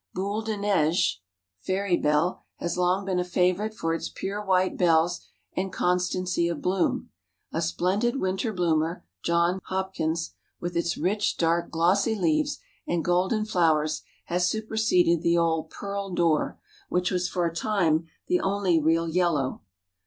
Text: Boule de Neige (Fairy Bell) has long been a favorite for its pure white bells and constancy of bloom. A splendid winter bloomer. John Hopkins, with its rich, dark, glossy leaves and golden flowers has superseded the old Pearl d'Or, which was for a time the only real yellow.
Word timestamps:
Boule 0.15 0.41
de 0.41 0.57
Neige 0.57 1.21
(Fairy 1.59 1.95
Bell) 1.95 2.41
has 2.55 2.75
long 2.75 3.05
been 3.05 3.19
a 3.19 3.23
favorite 3.23 3.75
for 3.75 3.93
its 3.93 4.09
pure 4.09 4.43
white 4.43 4.75
bells 4.75 5.21
and 5.55 5.71
constancy 5.71 6.47
of 6.47 6.59
bloom. 6.59 7.11
A 7.51 7.61
splendid 7.61 8.19
winter 8.19 8.51
bloomer. 8.51 9.05
John 9.23 9.61
Hopkins, 9.65 10.31
with 10.59 10.75
its 10.75 10.97
rich, 10.97 11.37
dark, 11.37 11.69
glossy 11.69 12.15
leaves 12.15 12.57
and 12.87 13.05
golden 13.05 13.45
flowers 13.45 14.01
has 14.25 14.47
superseded 14.49 15.21
the 15.21 15.37
old 15.37 15.69
Pearl 15.69 16.09
d'Or, 16.15 16.59
which 16.89 17.11
was 17.11 17.29
for 17.29 17.45
a 17.45 17.53
time 17.55 18.07
the 18.27 18.39
only 18.41 18.79
real 18.79 19.07
yellow. 19.07 19.61